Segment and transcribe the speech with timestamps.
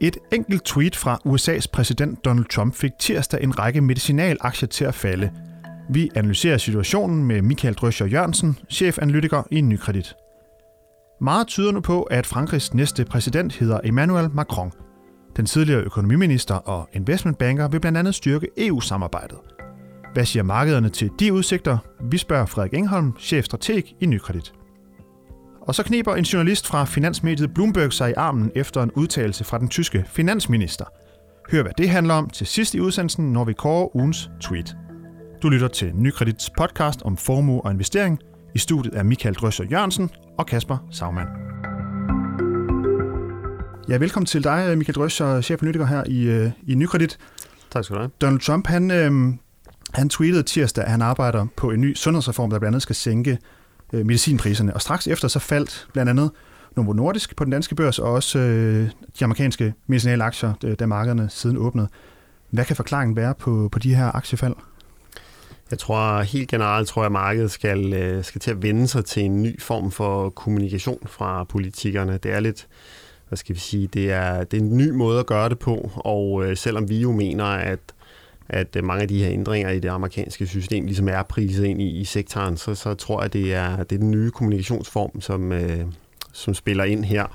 [0.00, 4.94] Et enkelt tweet fra USA's præsident Donald Trump fik tirsdag en række medicinalaktier til at
[4.94, 5.30] falde.
[5.90, 10.14] Vi analyserer situationen med Michael Drøscher Jørgensen, chefanalytiker i Nykredit.
[11.20, 14.72] Meget tyder nu på, at Frankrigs næste præsident hedder Emmanuel Macron.
[15.36, 19.38] Den tidligere økonomiminister og investmentbanker vil blandt andet styrke EU-samarbejdet.
[20.12, 21.78] Hvad siger markederne til de udsigter?
[22.10, 24.52] Vi spørger Frederik Engholm, chefstrateg i Nykredit.
[25.66, 29.58] Og så kniber en journalist fra finansmediet Bloomberg sig i armen efter en udtalelse fra
[29.58, 30.84] den tyske finansminister.
[31.50, 34.76] Hør hvad det handler om til sidst i udsendelsen, når vi kårer ugens tweet.
[35.42, 38.18] Du lytter til Nykredits podcast om formue og investering.
[38.54, 41.28] I studiet er Michael Drøsser Jørgensen og Kasper Sagmann.
[43.88, 47.18] Ja, velkommen til dig, Michael Drøsser, chefanalytiker her i, øh, i Nykredit.
[47.70, 48.10] Tak skal du have.
[48.20, 49.34] Donald Trump, han, øh,
[49.94, 53.38] han tweetede tirsdag, at han arbejder på en ny sundhedsreform, der blandt andet skal sænke
[53.94, 54.74] øh, medicinpriserne.
[54.74, 56.30] Og straks efter så faldt blandt andet
[56.76, 61.28] Novo Nordisk på den danske børs, og også øh, de amerikanske medicinalaktier, øh, da markederne
[61.30, 61.88] siden åbnede.
[62.50, 64.54] Hvad kan forklaringen være på, på de her aktiefald?
[65.70, 69.04] Jeg tror helt generelt, tror jeg, at markedet skal, øh, skal til at vende sig
[69.04, 72.18] til en ny form for kommunikation fra politikerne.
[72.22, 72.66] Det er lidt,
[73.28, 75.90] hvad skal vi sige, det er, det er en ny måde at gøre det på,
[75.94, 77.80] og øh, selvom vi jo mener, at
[78.48, 81.82] at øh, mange af de her ændringer i det amerikanske system ligesom er priset ind
[81.82, 85.52] i, i sektoren, så, så tror jeg, det er, det er den nye kommunikationsform, som,
[85.52, 85.84] øh,
[86.32, 87.26] som spiller ind her.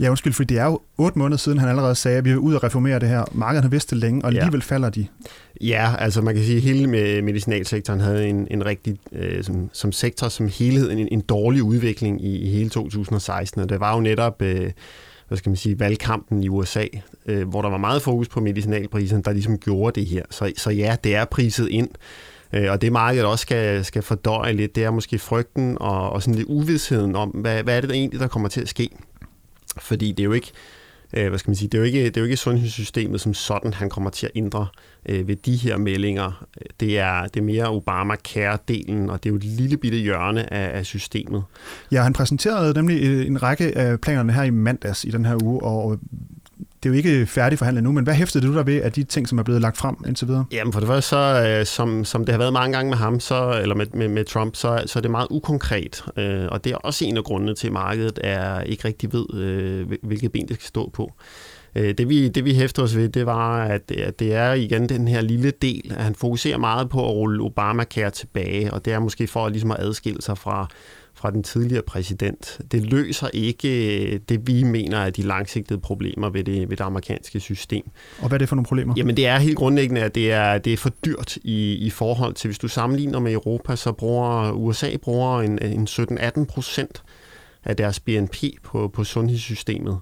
[0.00, 2.36] Ja, undskyld, for det er jo otte måneder siden, han allerede sagde, at vi er
[2.36, 3.24] ude at reformere det her.
[3.32, 4.74] Markedet har vidst det længe, og alligevel ja.
[4.74, 5.06] falder de.
[5.60, 6.86] Ja, altså man kan sige, at hele
[7.22, 12.24] medicinalsektoren havde en, en rigtig, øh, som, som sektor som helhed, en, en dårlig udvikling
[12.24, 14.42] i, i hele 2016, og det var jo netop...
[14.42, 14.70] Øh,
[15.28, 16.86] hvad skal man sige, valgkampen i USA,
[17.26, 20.22] øh, hvor der var meget fokus på medicinalprisen, der ligesom gjorde det her.
[20.30, 21.88] Så, så ja, det er priset ind.
[22.52, 26.22] Øh, og det markedet også skal, skal fordøje lidt, det er måske frygten og, og
[26.22, 28.88] sådan lidt uvidsheden om, hvad, hvad er det der egentlig, der kommer til at ske.
[29.78, 30.52] Fordi det er jo ikke,
[31.12, 33.34] øh, hvad skal man sige, det er jo ikke, det er jo ikke sundhedssystemet som
[33.34, 34.66] sådan, han kommer til at ændre
[35.08, 36.46] øh, ved de her meldinger.
[36.80, 40.78] Det er, det er mere Obamacare-delen, og det er jo et lille bitte hjørne af,
[40.78, 41.42] af systemet.
[41.92, 45.44] Ja, han præsenterede nemlig øh, en række af planerne her i mandags i den her
[45.44, 45.98] uge, og
[46.82, 49.28] det er jo ikke færdigforhandlet nu, men hvad hæftede du der ved af de ting,
[49.28, 50.44] som er blevet lagt frem indtil videre?
[50.52, 53.20] Jamen for det første, så, øh, som, som det har været mange gange med ham,
[53.20, 56.04] så, eller med, med, med Trump, så, så er det meget ukonkret.
[56.16, 59.34] Øh, og det er også en af grundene til, at markedet er ikke rigtig ved,
[59.34, 61.12] øh, hvilket ben det skal stå på.
[61.74, 64.88] Øh, det vi, det vi hæfter os ved, det var, at, at det er igen
[64.88, 68.92] den her lille del, at han fokuserer meget på at rulle Obamacare tilbage, og det
[68.92, 70.68] er måske for ligesom at adskille sig fra
[71.18, 72.60] fra den tidligere præsident.
[72.72, 76.84] Det løser ikke øh, det, vi mener er de langsigtede problemer ved det, ved det
[76.84, 77.84] amerikanske system.
[78.18, 78.94] Og hvad er det for nogle problemer?
[78.96, 82.34] Jamen det er helt grundlæggende, at det er, det er for dyrt i, i forhold
[82.34, 87.02] til, hvis du sammenligner med Europa, så bruger USA bruger en, en 17-18 procent
[87.64, 89.98] af deres BNP på, på sundhedssystemet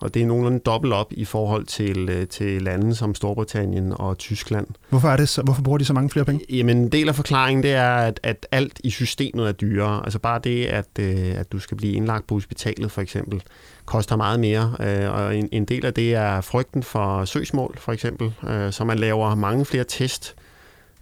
[0.00, 4.18] og det er nogenlunde dobbelt op i forhold til, øh, til lande som Storbritannien og
[4.18, 4.66] Tyskland.
[4.88, 6.44] Hvorfor, er det så, hvorfor bruger de så mange flere penge?
[6.50, 10.04] Jamen, en del af forklaringen det er, at, at alt i systemet er dyrere.
[10.04, 13.42] Altså bare det, at, øh, at du skal blive indlagt på hospitalet for eksempel,
[13.84, 14.76] koster meget mere.
[14.80, 18.32] Øh, og en, en del af det er frygten for søgsmål for eksempel,
[18.70, 20.34] så man laver mange flere test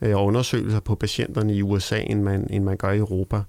[0.00, 3.42] og undersøgelser på patienterne i USA, end man, end man gør i Europa.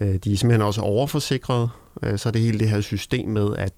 [0.00, 1.68] De er simpelthen også overforsikrede,
[2.16, 3.72] så er det hele det her system med, at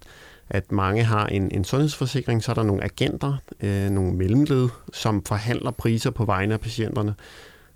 [0.53, 5.23] at mange har en, en sundhedsforsikring, så er der nogle agenter, øh, nogle mellemled, som
[5.25, 7.13] forhandler priser på vegne af patienterne.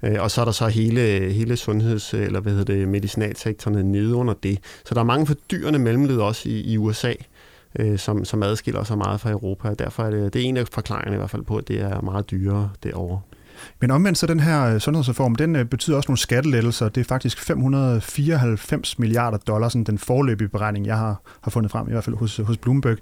[0.03, 1.01] Øh, og så er der så hele,
[1.33, 4.59] hele sundheds- eller hvad hedder det, medicinalsektoren nede under det.
[4.85, 7.13] Så der er mange fordyrende mellemled også i, i USA,
[7.79, 9.73] øh, som, som adskiller sig meget fra Europa.
[9.73, 12.01] Derfor er det, det er en af forklaringerne i hvert fald på, at det er
[12.01, 13.19] meget dyrere derovre.
[13.81, 16.89] Men omvendt så den her øh, sundhedsreform, den øh, betyder også nogle skattelettelser.
[16.89, 21.87] Det er faktisk 594 milliarder dollars, sådan den forløbige beregning, jeg har, har fundet frem,
[21.87, 22.97] i hvert fald hos, hos Bloomberg.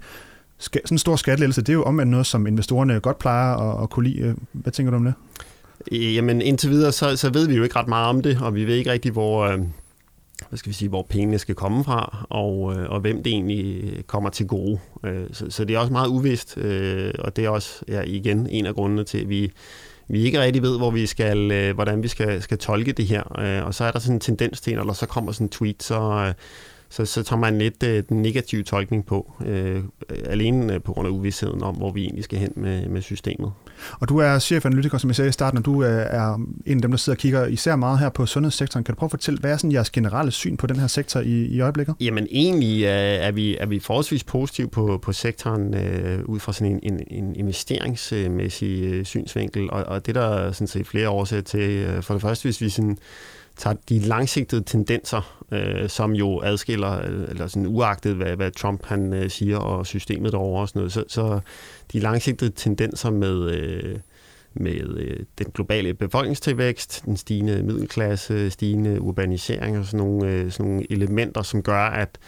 [0.58, 3.82] Skal, sådan en stor skattelettelse, det er jo omvendt noget, som investorerne godt plejer at,
[3.82, 4.20] at kunne lide.
[4.20, 5.14] Øh, hvad tænker du om det?
[5.92, 8.64] Jamen indtil videre, så, så ved vi jo ikke ret meget om det, og vi
[8.64, 9.58] ved ikke rigtig, hvor, øh,
[10.48, 14.30] hvad skal vi sige, hvor pengene skal komme fra, og, og hvem det egentlig kommer
[14.30, 14.78] til gode.
[15.32, 16.56] Så, så det er også meget uvist,
[17.18, 19.52] og det er også ja, igen en af grundene til, at vi
[20.08, 23.40] vi ikke rigtig ved, hvor vi skal, øh, hvordan vi skal, skal tolke det her.
[23.40, 25.82] Øh, og så er der sådan en tendens til, eller så kommer sådan en tweet,
[25.82, 26.34] så, øh,
[26.88, 29.82] så, så tager man lidt øh, den negative tolkning på, øh,
[30.24, 33.52] alene øh, på grund af uvidsheden om, hvor vi egentlig skal hen med, med systemet.
[34.00, 36.34] Og du er chefanalytiker, som jeg sagde i starten, og du øh, er
[36.66, 38.84] en af dem, der sidder og kigger især meget her på sundhedssektoren.
[38.84, 41.20] Kan du prøve at fortælle, hvad er sådan jeres generelle syn på den her sektor
[41.20, 41.94] i, i øjeblikket?
[42.00, 46.52] Jamen egentlig øh, er, vi, er vi forholdsvis positive på, på sektoren øh, ud fra
[46.52, 51.08] sådan en, en, en investeringsmæssig øh, synsvinkel, og, og det der er sådan set flere
[51.08, 51.98] årsager til.
[52.02, 52.98] For det første, hvis vi sådan
[53.56, 58.86] tager de langsigtede tendenser, øh, som jo adskiller, øh, eller sådan uagtet, hvad, hvad Trump
[58.86, 61.40] han øh, siger, og systemet derovre og sådan noget, så, så
[61.92, 63.50] de langsigtede tendenser med...
[63.50, 63.98] Øh,
[64.56, 70.70] med øh, den globale befolkningstilvækst, den stigende middelklasse, stigende urbanisering og sådan nogle, øh, sådan
[70.70, 72.18] nogle elementer, som gør, at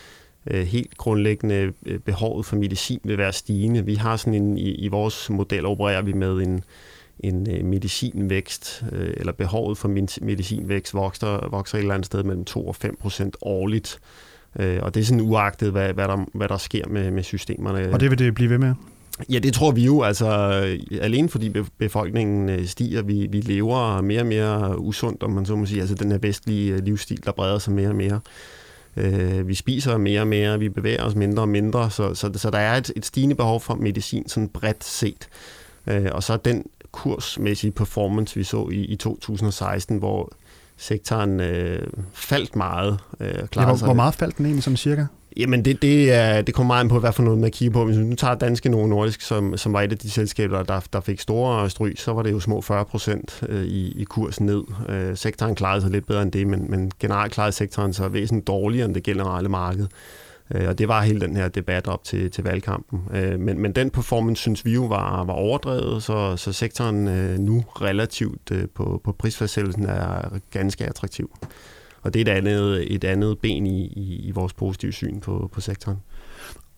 [0.46, 3.84] øh, helt grundlæggende øh, behovet for medicin vil være stigende.
[3.84, 6.64] Vi har sådan en, i, i vores model opererer vi med en,
[7.20, 9.88] en øh, medicinvækst, øh, eller behovet for
[10.22, 13.98] medicinvækst vokser, vokser et eller andet sted mellem 2 og 5 procent årligt.
[14.58, 17.92] Øh, og det er sådan uagtet, hvad, hvad, der, hvad der sker med, med systemerne.
[17.92, 18.74] Og det vil det blive ved med?
[19.30, 20.02] Ja, det tror vi jo.
[20.02, 20.26] Altså,
[21.00, 25.56] alene fordi befolkningen øh, stiger, vi, vi lever mere og mere usundt, om man så
[25.56, 25.80] må sige.
[25.80, 28.20] Altså den her vestlige øh, livsstil, der breder sig mere og mere.
[28.96, 32.50] Øh, vi spiser mere og mere, vi bevæger os mindre og mindre, så, så, så
[32.50, 35.28] der er et, et stigende behov for medicin, sådan bredt set.
[35.86, 36.64] Øh, og så den
[36.96, 40.32] kursmæssige performance, vi så i, i 2016, hvor
[40.76, 42.98] sektoren øh, faldt meget.
[43.20, 45.04] Øh, ja, hvor, hvor meget faldt den egentlig sådan cirka?
[45.36, 47.84] Jamen, det, det, er, det kommer meget an på, hvad for noget man kigger på.
[47.84, 51.00] Hvis nu tager Danske Novo Nordisk, som, som var et af de selskaber, der, der
[51.00, 54.62] fik store stryg, så var det jo små 40 procent øh, i, i kursen ned.
[54.88, 58.46] Øh, sektoren klarede sig lidt bedre end det, men, men generelt klarede sektoren sig væsentligt
[58.46, 59.86] dårligere end det generelle marked.
[60.54, 63.00] Øh, og det var hele den her debat op til, til valgkampen.
[63.14, 67.38] Øh, men, men den performance, synes vi jo, var, var overdrevet, så, så sektoren øh,
[67.38, 71.30] nu relativt øh, på, på prisfastsættelsen er ganske attraktiv.
[72.02, 75.50] Og det er et andet, et andet ben i, i, i vores positive syn på,
[75.52, 75.98] på sektoren.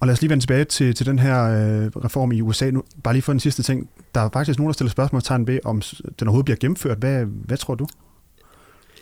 [0.01, 2.71] Og lad os lige vende tilbage til, til den her øh, reform i USA.
[2.71, 3.91] Nu, bare lige for den sidste ting.
[4.15, 5.83] Der er faktisk nogen, der stiller spørgsmålstegn ved, om
[6.21, 6.99] den overhovedet bliver gennemført.
[6.99, 7.87] Hvad, hvad tror du?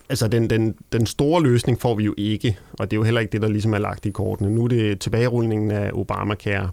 [0.08, 3.20] Altså, den, den, den store løsning får vi jo ikke, og det er jo heller
[3.20, 4.50] ikke det, der ligesom er lagt i kortene.
[4.50, 6.70] Nu er det tilbagerulningen af Obamacare,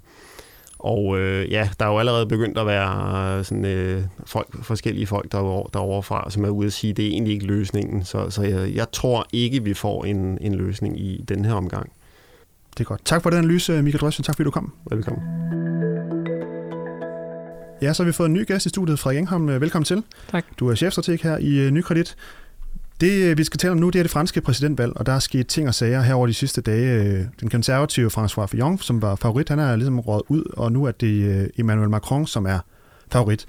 [0.79, 5.31] og øh, ja, der er jo allerede begyndt at være sådan, øh, folk, forskellige folk
[5.31, 8.05] der, der overfra, som er ude at sige, at det er egentlig ikke løsningen.
[8.05, 11.91] Så, så jeg, jeg tror ikke, vi får en, en løsning i den her omgang.
[12.73, 13.05] Det er godt.
[13.05, 14.23] Tak for den analyse, Michael Drøsjen.
[14.23, 14.73] Tak fordi du kom.
[14.91, 15.23] Velkommen.
[17.81, 19.47] Ja, så har vi fået en ny gæst i studiet, fra Engholm.
[19.47, 20.03] Velkommen til.
[20.31, 20.45] Tak.
[20.59, 22.15] Du er chefstrateg her i øh, Nykredit.
[23.01, 25.19] Det, øh, vi skal tale om nu, det er det franske præsidentvalg, og der er
[25.19, 27.03] sket ting og sager her over de sidste dage.
[27.03, 30.85] Øh, den konservative François Fillon, som var favorit, han er ligesom råd ud, og nu
[30.85, 32.59] er det øh, Emmanuel Macron, som er
[33.11, 33.45] favorit.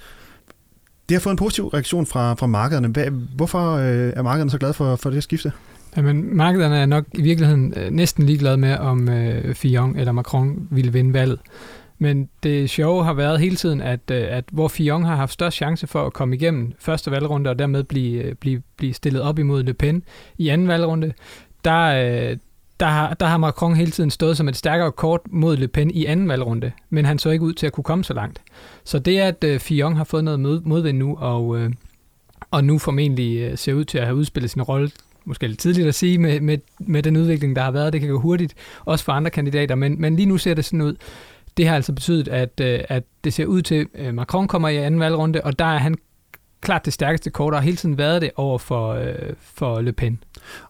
[1.09, 2.89] Det har fået en positiv reaktion fra, fra markederne.
[2.89, 3.07] Hvad,
[3.37, 5.53] hvorfor er markederne så glade for, for det skifte?
[5.97, 10.93] Jamen, markederne er nok i virkeligheden næsten ligeglade med, om øh, Fillon eller Macron ville
[10.93, 11.39] vinde valget.
[11.99, 15.57] Men det sjove har været hele tiden, at, øh, at hvor Fillon har haft størst
[15.57, 19.39] chance for at komme igennem første valgrunde og dermed blive, øh, blive, blive stillet op
[19.39, 20.03] imod Le Pen
[20.39, 21.13] i anden valgrunde,
[21.65, 22.37] der, øh,
[22.81, 25.91] der, har, der har Macron hele tiden stået som et stærkere kort mod Le Pen
[25.91, 28.43] i anden valgrunde, men han så ikke ud til at kunne komme så langt.
[28.85, 31.71] Så det, at Fillon har fået noget modvind nu, og,
[32.51, 34.91] og nu formentlig ser ud til at have udspillet sin rolle
[35.25, 37.93] måske lidt tidligt at sige, med, med, med den udvikling, der har været.
[37.93, 38.55] Det kan gå hurtigt,
[38.85, 40.95] også for andre kandidater, men, men lige nu ser det sådan ud,
[41.57, 44.77] det har altså betydet, at, øh, at det ser ud til, at Macron kommer i
[44.77, 45.95] anden valgrunde, og der er han
[46.61, 49.93] klart det stærkeste kort, og har hele tiden været det over for, øh, for Le
[49.93, 50.19] Pen.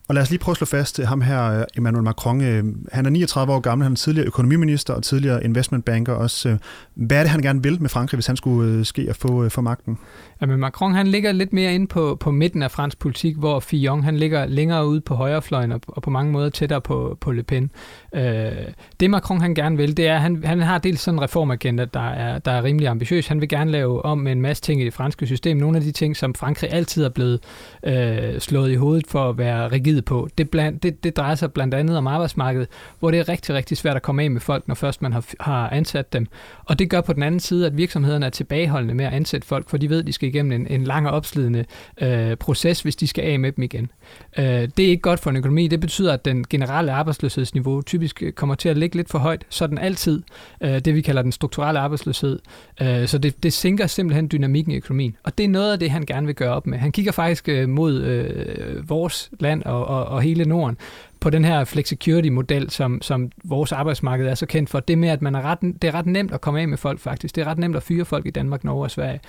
[0.09, 2.65] Og lad os lige prøve at slå fast, øh, ham her, øh, Emmanuel Macron, øh,
[2.93, 6.59] han er 39 år gammel, han er tidligere økonomiminister og tidligere investmentbanker også.
[6.95, 9.61] Hvad er det, han gerne vil med Frankrig, hvis han skulle ske at få, få
[9.61, 9.99] magten?
[10.41, 13.61] Ja, men Macron han ligger lidt mere inde på, på midten af fransk politik, hvor
[13.61, 17.33] Fillon han ligger længere ude på højrefløjen og, og på mange måder tættere på, på
[17.33, 17.71] Le Pen.
[18.15, 18.53] Øh,
[19.01, 22.11] det Macron han gerne vil, det er, han, han har dels sådan en reformagenda, der
[22.11, 23.27] er, der er rimelig ambitiøs.
[23.27, 25.57] Han vil gerne lave om med en masse ting i det franske system.
[25.57, 27.41] Nogle af de ting, som Frankrig altid er blevet
[27.87, 30.29] øh, slået i hovedet for at være rigid på.
[30.39, 33.77] Det, bland, det, det drejer sig blandt andet om arbejdsmarkedet, hvor det er rigtig, rigtig
[33.77, 36.27] svært at komme af med folk, når først man har, har ansat dem.
[36.65, 39.69] Og det gør på den anden side, at virksomhederne er tilbageholdende med at ansætte folk,
[39.69, 41.65] for de ved, at de skal igennem en, en lang og opslidende
[42.01, 43.91] øh, proces, hvis de skal af med dem igen.
[44.39, 45.69] Øh, det er ikke godt for en økonomi.
[45.69, 49.45] Det betyder, at den generelle arbejdsløshedsniveau typisk øh, kommer til at ligge lidt for højt,
[49.49, 50.23] så den altid,
[50.61, 52.39] øh, det vi kalder den strukturelle arbejdsløshed.
[52.83, 55.17] Øh, så det, det sænker simpelthen dynamikken i økonomien.
[55.23, 56.79] Og det er noget af det, han gerne vil gøre op med.
[56.79, 60.77] Han kigger faktisk øh, mod øh, vores land og, og, og hele Norden
[61.21, 64.81] på den her flexicurity-model, som, som vores arbejdsmarked er så kendt for.
[64.81, 67.01] Det med, at man er ret, det er ret nemt at komme af med folk
[67.01, 67.37] faktisk.
[67.37, 69.21] Det er ret nemt at fyre folk i Danmark, Norge og Sverige.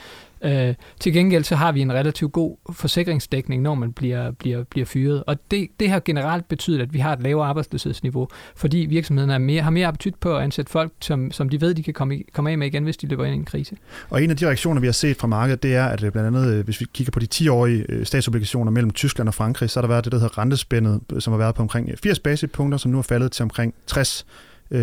[0.45, 4.85] Øh, til gengæld så har vi en relativt god forsikringsdækning, når man bliver, bliver, bliver
[4.85, 5.23] fyret.
[5.27, 9.37] Og det, det har generelt betydet, at vi har et lavere arbejdsløshedsniveau, fordi virksomhederne er
[9.37, 12.19] mere, har mere appetit på at ansætte folk, som, som de ved, de kan komme,
[12.33, 13.75] komme af med igen, hvis de løber ind i en krise.
[14.09, 16.37] Og en af de reaktioner, vi har set fra markedet, det er, at øh, blandt
[16.37, 19.79] andet, øh, hvis vi kigger på de 10-årige øh, statsobligationer mellem Tyskland og Frankrig, så
[19.79, 22.91] har der været det, der hedder rentespændet, som har været på omkring 80 basispunkter, som
[22.91, 24.25] nu er faldet til omkring 60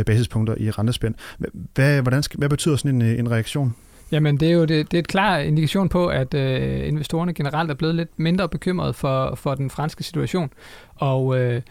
[0.07, 1.15] basispunkter i rentespænd.
[1.75, 3.75] Hvad, hvordan, hvad betyder sådan en, en reaktion?
[4.13, 7.71] Jamen, det er jo det, det er et klar indikation på, at øh, investorerne generelt
[7.71, 10.51] er blevet lidt mindre bekymrede for, for den franske situation.
[10.95, 11.63] Og øh,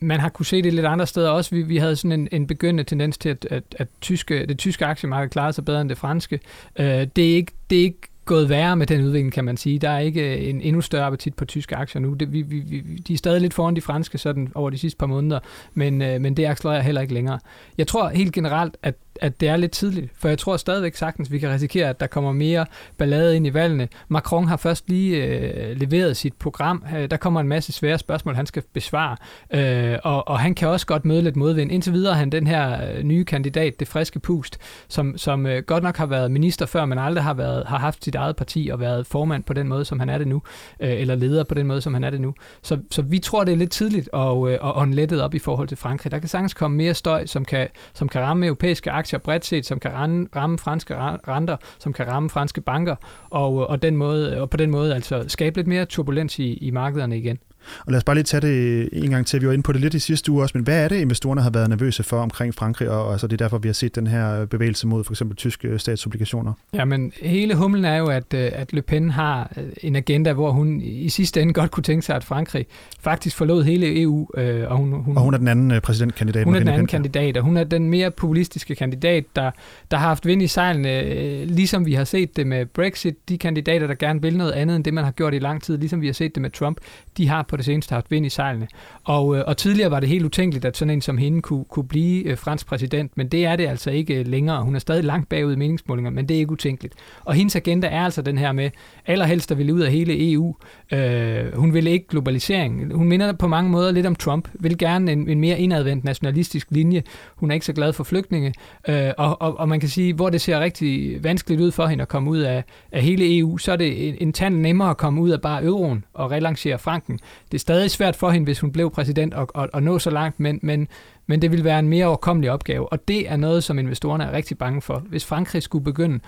[0.00, 1.54] man har kunne se det lidt andre steder også.
[1.54, 4.86] Vi, vi havde sådan en, en begyndende tendens til, at, at, at tyske, det tyske
[4.86, 6.40] aktiemarked klarede sig bedre end det franske.
[6.78, 9.78] Øh, det, er ikke, det er ikke gået værre med den udvikling, kan man sige.
[9.78, 12.14] Der er ikke øh, en endnu større appetit på tyske aktier nu.
[12.14, 15.06] Det, vi, vi, de er stadig lidt foran de franske sådan over de sidste par
[15.06, 15.40] måneder,
[15.74, 17.38] men, øh, men det accelererer heller ikke længere.
[17.78, 21.32] Jeg tror helt generelt, at at det er lidt tidligt, for jeg tror stadigvæk sagtens,
[21.32, 22.66] vi kan risikere, at der kommer mere
[22.98, 23.88] ballade ind i valgene.
[24.08, 26.84] Macron har først lige øh, leveret sit program.
[26.96, 29.16] Øh, der kommer en masse svære spørgsmål, han skal besvare,
[29.54, 31.72] øh, og, og han kan også godt møde lidt modvind.
[31.72, 34.58] Indtil videre han den her øh, nye kandidat, det friske pust,
[34.88, 38.04] som, som øh, godt nok har været minister før, men aldrig har, været, har haft
[38.04, 40.42] sit eget parti og været formand på den måde, som han er det nu,
[40.80, 42.34] øh, eller leder på den måde, som han er det nu.
[42.62, 45.68] Så, så vi tror, det er lidt tidligt at, øh, at ånde op i forhold
[45.68, 46.12] til Frankrig.
[46.12, 49.44] Der kan sagtens komme mere støj, som kan, som kan ramme europæiske aktier aktier bredt
[49.44, 50.94] set, som kan ramme, ramme franske
[51.28, 52.96] renter, som kan ramme franske banker,
[53.30, 56.52] og, øh, og, den måde, og på den måde altså skabe lidt mere turbulens i,
[56.52, 57.38] i markederne igen.
[57.86, 59.40] Og lad os bare lige tage det en gang til.
[59.40, 61.42] Vi var inde på det lidt i sidste uge også, men hvad er det, investorerne
[61.42, 64.06] har været nervøse for omkring Frankrig, og altså det er derfor, vi har set den
[64.06, 66.52] her bevægelse mod for eksempel tyske statsobligationer?
[66.74, 70.50] Jamen, hele humlen er jo, at, øh, at Le Pen har øh, en agenda, hvor
[70.50, 72.66] hun i sidste ende godt kunne tænke sig, at Frankrig
[73.00, 74.28] faktisk forlod hele EU.
[74.36, 76.44] Øh, og, hun, hun, og hun er den anden præsidentkandidat.
[76.44, 79.50] Hun er den anden kandidat, og hun er den mere populistiske kandidat, der,
[79.90, 83.28] der har haft vind i sejlene, ligesom vi har set det med Brexit.
[83.28, 85.78] De kandidater, der gerne vil noget andet end det, man har gjort i lang tid,
[85.78, 86.78] ligesom vi har set det med Trump,
[87.16, 88.68] de har på det seneste haft vind i sejlene.
[89.04, 91.88] Og, øh, og tidligere var det helt utænkeligt, at sådan en som hende kunne, kunne
[91.88, 94.62] blive øh, fransk præsident, men det er det altså ikke øh, længere.
[94.62, 96.94] Hun er stadig langt bagud i meningsmålinger, men det er ikke utænkeligt.
[97.24, 98.70] Og hendes agenda er altså den her med,
[99.06, 100.54] allerhelst at ville ud af hele EU.
[100.92, 102.94] Øh, hun vil ikke globalisering.
[102.94, 104.48] Hun minder på mange måder lidt om Trump.
[104.54, 107.02] Vil gerne en, en mere indadvendt nationalistisk linje.
[107.36, 108.54] Hun er ikke så glad for flygtninge.
[108.88, 112.02] Øh, og, og, og man kan sige, hvor det ser rigtig vanskeligt ud for hende
[112.02, 114.96] at komme ud af, af hele EU, så er det en, en tand nemmere at
[114.96, 117.18] komme ud af bare euroen og relancere franken.
[117.52, 120.10] Det er stadig svært for hende, hvis hun blev præsident, at, at, at nå så
[120.10, 120.88] langt, men, men,
[121.26, 124.32] men det vil være en mere overkommelig opgave, og det er noget, som investorerne er
[124.32, 124.98] rigtig bange for.
[125.08, 126.20] Hvis Frankrig skulle begynde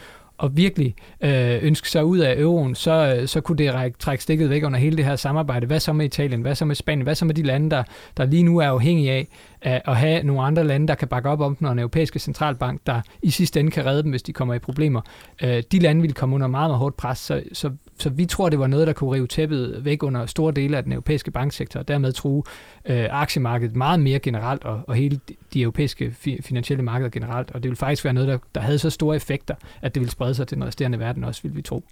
[0.42, 4.22] at virkelig øh, ønske sig ud af euroen, så, øh, så kunne det række, trække
[4.22, 5.66] stikket væk under hele det her samarbejde.
[5.66, 6.40] Hvad så med Italien?
[6.40, 7.02] Hvad så med Spanien?
[7.02, 7.82] Hvad så med de lande, der,
[8.16, 9.28] der lige nu er afhængige af
[9.62, 12.80] at, have nogle andre lande, der kan bakke op om den, og en europæiske centralbank,
[12.86, 15.00] der i sidste ende kan redde dem, hvis de kommer i problemer.
[15.42, 17.70] Øh, de lande vil komme under meget, meget hårdt pres, så, så,
[18.02, 20.82] så vi tror, det var noget, der kunne rive tæppet væk under store dele af
[20.82, 22.42] den europæiske banksektor, og dermed true
[22.84, 25.20] øh, aktiemarkedet meget mere generelt, og, og hele
[25.54, 27.50] de europæiske fi, finansielle markeder generelt.
[27.50, 30.10] Og det vil faktisk være noget, der, der havde så store effekter, at det vil
[30.10, 31.84] sprede sig til den resterende verden også, vil vi tro.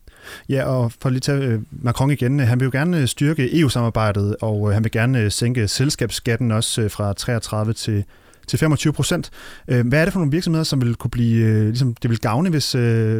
[0.48, 3.60] Ja, og for lige tage øh, Macron igen, øh, han vil jo gerne øh, styrke
[3.60, 8.04] EU-samarbejdet, og øh, han vil gerne øh, sænke selskabsskatten også øh, fra 33 til
[8.46, 9.30] til 25 procent.
[9.66, 12.72] Hvad er det for nogle virksomheder, som vil kunne blive, ligesom, det vil gavne, hvis,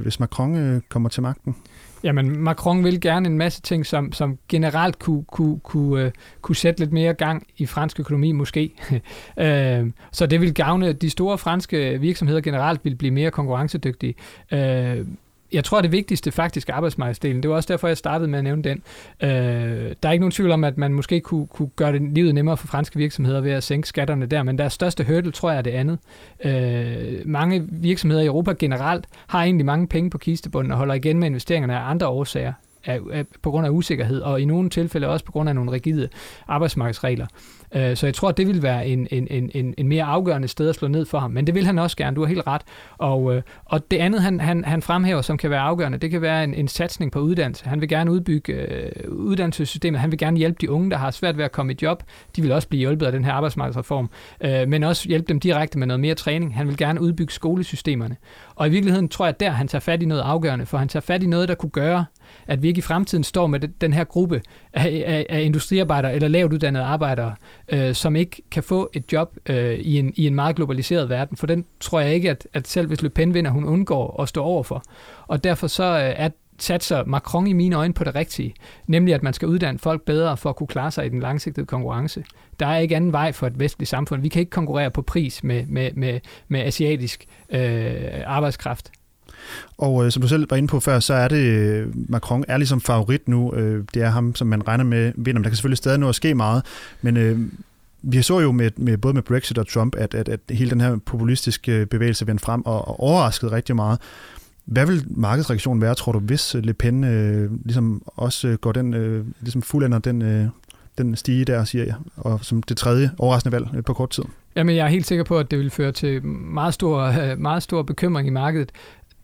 [0.03, 1.57] hvis Macron kommer til magten?
[2.05, 6.57] Jamen, Macron vil gerne en masse ting, som, som generelt kunne, kunne, kunne, uh, kunne
[6.57, 8.71] sætte lidt mere gang i fransk økonomi, måske.
[8.91, 14.15] uh, så det vil gavne, de store franske virksomheder generelt vil blive mere konkurrencedygtige.
[14.53, 15.07] Uh,
[15.53, 17.43] jeg tror, det vigtigste faktisk er arbejdsmarkedsdelen.
[17.43, 18.83] Det var også derfor, jeg startede med at nævne den.
[19.23, 19.29] Øh,
[20.03, 22.57] der er ikke nogen tvivl om, at man måske kunne, kunne gøre det livet nemmere
[22.57, 25.63] for franske virksomheder ved at sænke skatterne der, men deres største hurdle, tror jeg, er
[25.63, 25.99] det andet.
[26.45, 31.19] Øh, mange virksomheder i Europa generelt har egentlig mange penge på kistebunden og holder igen
[31.19, 32.53] med investeringerne af andre årsager
[32.85, 35.73] af, af, på grund af usikkerhed, og i nogle tilfælde også på grund af nogle
[35.73, 36.09] rigide
[36.49, 37.27] arbejdsmarkedsregler.
[37.75, 40.69] Øh, så jeg tror, at det vil være en, en, en, en mere afgørende sted
[40.69, 41.31] at slå ned for ham.
[41.31, 42.63] Men det vil han også gerne, du har helt ret.
[42.99, 46.23] Og, øh, og det andet, han, han, han fremhæver, som kan være afgørende, det kan
[46.23, 47.69] være en, en satsning på uddannelse.
[47.69, 50.01] Han vil gerne udbygge øh, uddannelsessystemet.
[50.01, 52.03] Han vil gerne hjælpe de unge, der har svært ved at komme i job.
[52.37, 54.11] De vil også blive hjulpet af den her arbejdsmarkedsreform.
[54.41, 56.57] Øh, men også hjælpe dem direkte med noget mere træning.
[56.57, 58.17] Han vil gerne udbygge skolesystemerne.
[58.55, 60.89] Og i virkeligheden tror jeg, at der han tager fat i noget afgørende, for han
[60.89, 62.05] tager fat i noget, der kunne gøre,
[62.47, 64.43] at vi ikke i fremtiden står med den her gruppe
[64.79, 67.35] af, af, af industriarbejdere eller lavt uddannede arbejdere,
[67.69, 71.37] øh, som ikke kan få et job øh, i, en, i en meget globaliseret verden.
[71.37, 74.29] For den tror jeg ikke, at, at selv hvis Le Pen vinder, hun undgår at
[74.29, 74.83] stå overfor.
[75.27, 76.29] Og derfor så øh, er
[76.61, 78.55] satser Macron i mine øjne på det rigtige,
[78.87, 81.67] nemlig at man skal uddanne folk bedre for at kunne klare sig i den langsigtede
[81.67, 82.25] konkurrence.
[82.61, 84.23] Der er ikke anden vej for et vestligt samfund.
[84.23, 88.91] Vi kan ikke konkurrere på pris med, med, med, med asiatisk øh, arbejdskraft.
[89.79, 92.57] Og øh, som du selv var inde på før, så er det øh, Macron er
[92.57, 93.55] ligesom favorit nu.
[93.55, 95.43] Øh, det er ham, som man regner med vinder.
[95.43, 96.63] Der kan selvfølgelig stadig nå at ske meget,
[97.03, 97.39] men øh,
[98.03, 100.81] vi så jo med, med både med Brexit og Trump, at, at, at hele den
[100.81, 103.99] her populistiske øh, bevægelse vendte frem og, og overraskede rigtig meget.
[104.65, 108.95] Hvad vil markedsreaktionen være, tror du, hvis øh, Le Pen øh, ligesom også går den,
[108.95, 110.47] øh, ligesom fuldender den, øh,
[110.99, 114.25] den stige der, siger jeg, og som det tredje overraskende valg på kort tid?
[114.57, 117.83] Jamen, jeg er helt sikker på, at det vil føre til meget stor, meget stor
[117.83, 118.73] bekymring i markedet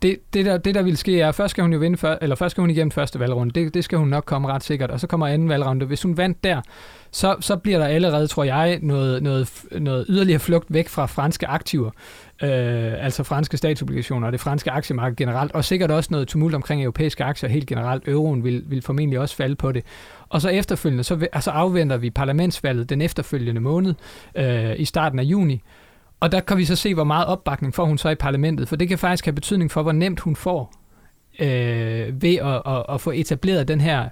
[0.05, 2.17] det, det, der, det, der vil ske, er, at først skal hun jo vinde, før,
[2.21, 3.61] eller først skal hun igennem første valgrunde.
[3.61, 4.91] Det, det skal hun nok komme ret sikkert.
[4.91, 5.87] Og så kommer anden valgrunde.
[5.87, 6.61] Hvis hun vandt der,
[7.11, 11.47] så, så bliver der allerede, tror jeg, noget, noget, noget yderligere flugt væk fra franske
[11.47, 11.91] aktiver.
[12.43, 15.53] Øh, altså franske statsobligationer og det franske aktiemarked generelt.
[15.53, 18.09] Og sikkert også noget tumult omkring europæiske aktier helt generelt.
[18.09, 19.85] Euroen vil, vil formentlig også falde på det.
[20.29, 23.95] Og så efterfølgende, så altså afventer vi parlamentsvalget den efterfølgende måned
[24.35, 25.63] øh, i starten af juni.
[26.25, 28.77] Og der kan vi så se, hvor meget opbakning får hun så i parlamentet, for
[28.77, 30.75] det kan faktisk have betydning for, hvor nemt hun får
[31.39, 34.09] øh, ved at, at, at få etableret den her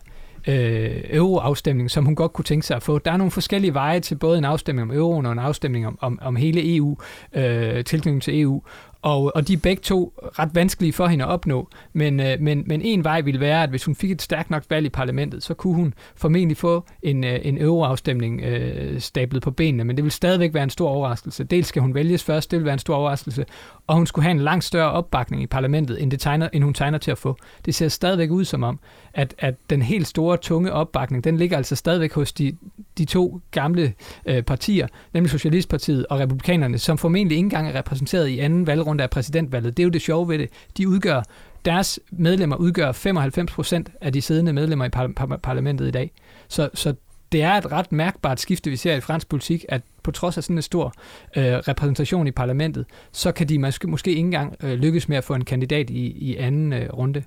[0.48, 2.98] øh, euroafstemning, som hun godt kunne tænke sig at få.
[2.98, 5.98] Der er nogle forskellige veje til både en afstemning om euroen og en afstemning om,
[6.00, 6.96] om, om hele EU,
[7.32, 8.62] øh, tilknytning til EU.
[9.02, 11.68] Og, og de er begge to ret vanskelige for hende at opnå.
[11.92, 14.62] Men, øh, men, men en vej ville være, at hvis hun fik et stærkt nok
[14.70, 19.50] valg i parlamentet, så kunne hun formentlig få en, øh, en euroafstemning øh, stablet på
[19.50, 19.84] benene.
[19.84, 21.44] Men det vil stadigvæk være en stor overraskelse.
[21.44, 23.44] Dels skal hun vælges først, det vil være en stor overraskelse.
[23.86, 26.74] Og hun skulle have en langt større opbakning i parlamentet, end, det tegner, end hun
[26.74, 27.36] tegner til at få.
[27.64, 28.80] Det ser stadigvæk ud som om,
[29.14, 32.56] at, at den helt store, tunge opbakning, den ligger altså stadigvæk hos de,
[32.98, 33.92] de to gamle
[34.26, 38.91] øh, partier, nemlig Socialistpartiet og Republikanerne, som formentlig ikke engang er repræsenteret i anden valgrunde
[39.00, 39.76] af præsidentvalget.
[39.76, 40.48] Det er jo det sjove ved det.
[40.76, 41.22] De udgør,
[41.64, 46.10] deres medlemmer udgør 95 procent af de siddende medlemmer i par- par- parlamentet i dag.
[46.48, 46.94] Så, så
[47.32, 50.44] det er et ret mærkbart skifte, vi ser i fransk politik, at på trods af
[50.44, 50.94] sådan en stor
[51.36, 55.24] øh, repræsentation i parlamentet, så kan de måske, måske ikke engang øh, lykkes med at
[55.24, 57.22] få en kandidat i, i anden øh, runde.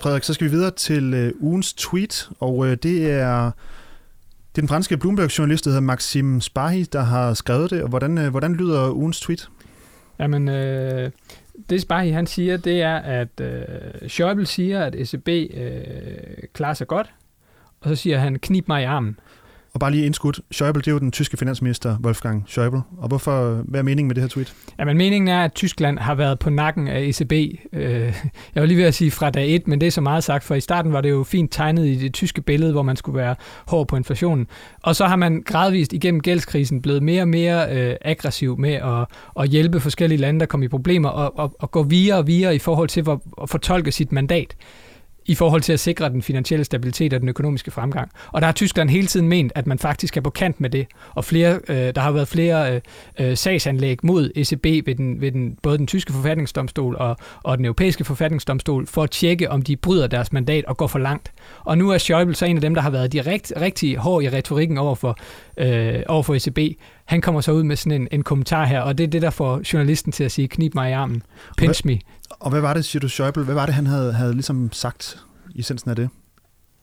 [0.00, 3.50] Frederik, så skal vi videre til øh, ugens tweet, og øh, det er
[4.58, 7.82] det er den franske Bloomberg-journalist, der hedder Maxime Spahi, der har skrevet det.
[7.82, 9.48] Og hvordan, øh, hvordan lyder ugens tweet?
[10.18, 11.10] Jamen, øh,
[11.70, 13.62] det Spahi han siger, det er, at øh,
[14.02, 17.10] Schäuble siger, at ECB øh, klarer sig godt,
[17.80, 19.18] og så siger han, knip mig i armen.
[19.78, 22.80] Og bare lige indskudt, Schäuble, det er jo den tyske finansminister Wolfgang Schäuble.
[22.98, 24.54] Og hvorfor, hvad er meningen med det her tweet?
[24.78, 27.32] Jamen, meningen er, at Tyskland har været på nakken af ECB.
[27.72, 27.82] Øh,
[28.54, 30.44] jeg var lige ved at sige fra dag 1, men det er så meget sagt,
[30.44, 33.18] for i starten var det jo fint tegnet i det tyske billede, hvor man skulle
[33.18, 33.34] være
[33.66, 34.46] hård på inflationen.
[34.82, 39.06] Og så har man gradvist igennem gældskrisen blevet mere og mere øh, aggressiv med at,
[39.40, 42.54] at hjælpe forskellige lande, der kom i problemer, og, og, og gå videre og videre
[42.54, 44.56] i forhold til at, at fortolke sit mandat
[45.28, 48.10] i forhold til at sikre den finansielle stabilitet og den økonomiske fremgang.
[48.32, 50.86] Og der har Tyskland hele tiden ment, at man faktisk er på kant med det.
[51.14, 52.80] Og flere, øh, der har været flere øh,
[53.20, 57.64] øh sagsanlæg mod ECB ved, den, ved den, både den tyske forfatningsdomstol og, og den
[57.64, 61.32] europæiske forfatningsdomstol for at tjekke, om de bryder deres mandat og går for langt.
[61.64, 64.28] Og nu er Schäuble så en af dem, der har været direkt rigtig hård i
[64.28, 65.18] retorikken over for,
[65.56, 66.58] øh, over for ECB.
[67.08, 69.30] Han kommer så ud med sådan en, en kommentar her, og det er det, der
[69.30, 71.22] får journalisten til at sige, knip mig i armen,
[71.58, 71.98] pinch me.
[72.30, 75.18] Og hvad var det, siger du, Schäuble, hvad var det, han havde, havde ligesom sagt
[75.54, 76.08] i essensen af det?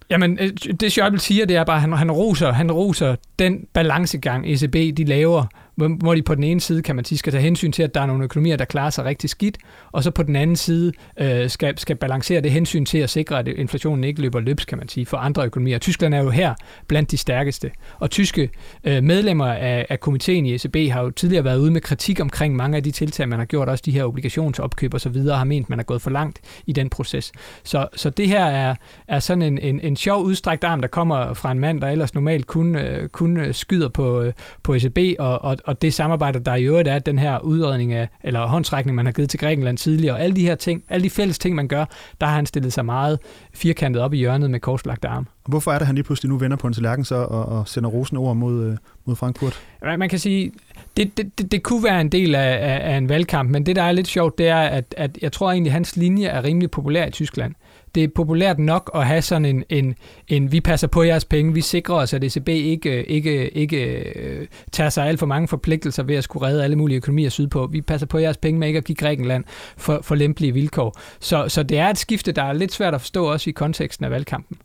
[0.10, 3.68] Jamen, øh, det Schäuble siger, det er bare, at han, han, roser, han roser den
[3.74, 7.42] balancegang, ECB de laver hvor de på den ene side, kan man sige, skal tage
[7.42, 9.58] hensyn til, at der er nogle økonomier, der klarer sig rigtig skidt,
[9.92, 13.40] og så på den anden side øh, skal, skal balancere det hensyn til at sikre,
[13.40, 15.78] at inflationen ikke løber løbs, kan man sige, for andre økonomier.
[15.78, 16.54] Tyskland er jo her
[16.88, 18.50] blandt de stærkeste, og tyske
[18.84, 22.56] øh, medlemmer af, af komiteen i ECB har jo tidligere været ude med kritik omkring
[22.56, 25.46] mange af de tiltag, man har gjort, også de her obligationsopkøb og så videre, har
[25.46, 27.32] ment, man er gået for langt i den proces.
[27.64, 28.76] Så, så det her er,
[29.08, 32.14] er sådan en, en, en sjov udstrækt arm, der kommer fra en mand, der ellers
[32.14, 34.34] normalt kun, øh, kun øh, skyder på, øh,
[34.64, 38.10] på ECB og, og, og det samarbejde, der i øvrigt er, den her udredning af,
[38.24, 41.10] eller håndtrækning, man har givet til Grækenland tidligere, og alle de her ting, alle de
[41.10, 41.86] fælles ting, man gør,
[42.22, 43.20] der har han stillet sig meget
[43.54, 45.28] firkantet op i hjørnet med korslagte arm.
[45.44, 47.68] Og hvorfor er det, han lige pludselig nu vender på en tallerken så og, og
[47.68, 49.60] sender rosen over mod, øh, mod Frankfurt?
[49.98, 50.52] Man kan sige,
[50.98, 53.76] det, det, det, det kunne være en del af, af, af en valgkamp, men det,
[53.76, 56.44] der er lidt sjovt, det er, at, at jeg tror egentlig, at hans linje er
[56.44, 57.56] rimelig populær i Tyskland
[57.96, 59.96] det er populært nok at have sådan en, en,
[60.28, 63.86] en vi passer på jeres penge, vi sikrer os, at ECB ikke, ikke, ikke
[64.20, 67.68] øh, tager sig alt for mange forpligtelser ved at skulle redde alle mulige økonomier sydpå.
[67.68, 69.44] Vi passer på jeres penge med ikke at give Grækenland
[69.78, 71.00] for, for lempelige vilkår.
[71.20, 74.06] Så, så det er et skifte, der er lidt svært at forstå også i konteksten
[74.06, 74.58] af valgkampen.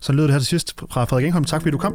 [0.00, 1.44] Så lyder det her til sidst fra Frederik Engholm.
[1.44, 1.94] Tak fordi du kom.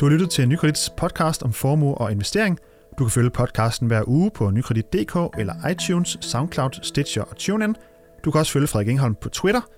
[0.00, 2.58] Du har lyttet til Nykredits podcast om formue og investering.
[2.98, 7.74] Du kan følge podcasten hver uge på nykredit.dk eller iTunes, SoundCloud, Stitcher og TuneIn.
[8.24, 9.60] Du kan også følge Frederik Engholm på Twitter–